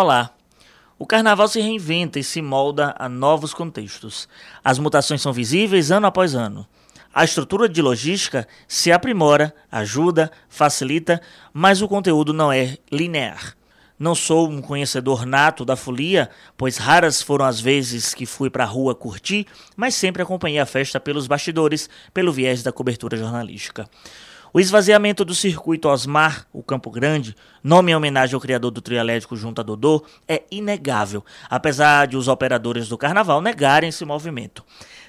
[0.00, 0.30] Olá!
[0.96, 4.28] O carnaval se reinventa e se molda a novos contextos.
[4.62, 6.64] As mutações são visíveis ano após ano.
[7.12, 11.20] A estrutura de logística se aprimora, ajuda, facilita,
[11.52, 13.56] mas o conteúdo não é linear.
[13.98, 18.62] Não sou um conhecedor nato da folia, pois raras foram as vezes que fui para
[18.62, 23.90] a rua curtir, mas sempre acompanhei a festa pelos bastidores, pelo viés da cobertura jornalística.
[24.50, 28.98] O esvaziamento do circuito Osmar, o Campo Grande, nome em homenagem ao criador do trio
[28.98, 34.64] elétrico junto a Dodô, é inegável, apesar de os operadores do carnaval negarem esse movimento.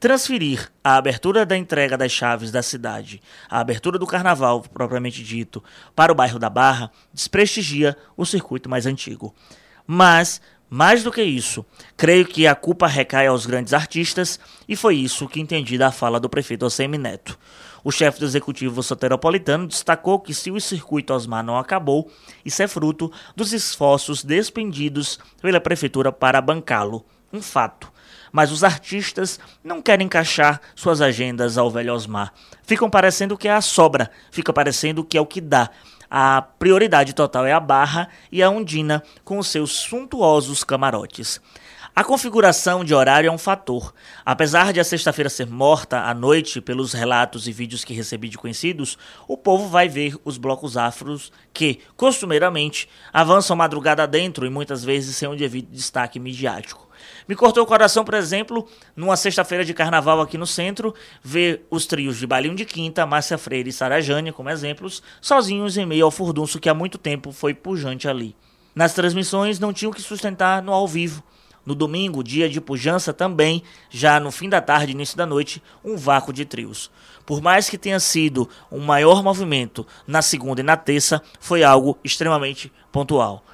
[0.00, 5.62] Transferir a abertura da entrega das chaves da cidade, a abertura do carnaval propriamente dito,
[5.94, 9.32] para o bairro da Barra, desprestigia o circuito mais antigo.
[9.86, 11.66] Mas, mais do que isso,
[11.96, 14.38] creio que a culpa recai aos grandes artistas
[14.68, 17.36] e foi isso que entendi da fala do prefeito Alcemi Neto.
[17.82, 22.08] O chefe do executivo soteropolitano destacou que se o circuito Osmar não acabou,
[22.44, 27.04] isso é fruto dos esforços despendidos pela prefeitura para bancá-lo.
[27.32, 27.90] Um fato
[28.32, 32.32] mas os artistas não querem encaixar suas agendas ao velho Osmar.
[32.62, 35.70] Ficam parecendo que é a sobra, fica parecendo que é o que dá.
[36.10, 41.40] A prioridade total é a Barra e a Undina com seus suntuosos camarotes.
[41.92, 43.92] A configuração de horário é um fator.
[44.24, 48.38] Apesar de a sexta-feira ser morta à noite pelos relatos e vídeos que recebi de
[48.38, 54.84] conhecidos, o povo vai ver os blocos afros que, costumeiramente, avançam madrugada dentro e muitas
[54.84, 56.88] vezes sem um devido destaque midiático.
[57.26, 60.94] Me cortou o coração, por exemplo, numa sexta-feira de carnaval aqui no centro,
[61.24, 65.86] ver os trios de Balinho de Quinta, Márcia Freire e Sarajane, como exemplos, sozinhos em
[65.86, 68.36] meio ao furdunço que há muito tempo foi pujante ali.
[68.76, 71.24] Nas transmissões não tinham que sustentar no ao vivo,
[71.64, 75.96] no domingo, dia de pujança, também, já no fim da tarde, início da noite, um
[75.96, 76.90] vácuo de trios.
[77.24, 81.98] Por mais que tenha sido um maior movimento na segunda e na terça, foi algo
[82.02, 83.44] extremamente pontual.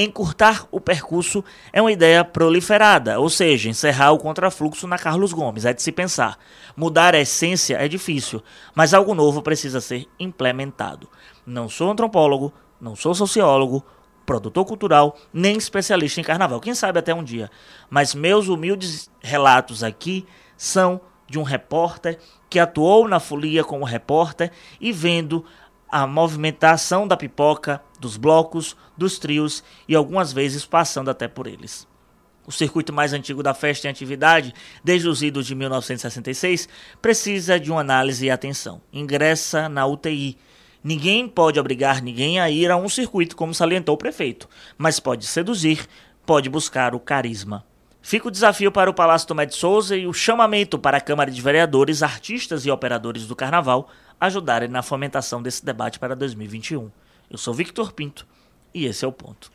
[0.00, 5.64] Encurtar o percurso é uma ideia proliferada, ou seja, encerrar o contrafluxo na Carlos Gomes,
[5.64, 6.38] é de se pensar.
[6.76, 8.40] Mudar a essência é difícil,
[8.76, 11.08] mas algo novo precisa ser implementado.
[11.44, 13.84] Não sou antropólogo, não sou sociólogo,
[14.28, 16.60] produtor cultural, nem especialista em carnaval.
[16.60, 17.50] Quem sabe até um dia.
[17.88, 22.18] Mas meus humildes relatos aqui são de um repórter
[22.50, 25.46] que atuou na folia como repórter e vendo
[25.90, 31.88] a movimentação da pipoca, dos blocos, dos trios e algumas vezes passando até por eles.
[32.46, 34.52] O circuito mais antigo da festa em atividade,
[34.84, 36.68] desde os idos de 1966,
[37.00, 38.82] precisa de uma análise e atenção.
[38.92, 40.36] Ingressa na UTI,
[40.88, 45.26] Ninguém pode obrigar ninguém a ir a um circuito, como salientou o prefeito, mas pode
[45.26, 45.86] seduzir,
[46.24, 47.62] pode buscar o carisma.
[48.00, 51.30] Fica o desafio para o Palácio Tomé de Souza e o chamamento para a Câmara
[51.30, 56.90] de Vereadores, artistas e operadores do Carnaval ajudarem na fomentação desse debate para 2021.
[57.30, 58.26] Eu sou Victor Pinto
[58.72, 59.46] e esse é o ponto.